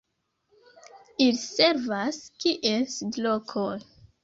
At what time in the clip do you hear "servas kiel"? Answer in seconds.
1.41-2.91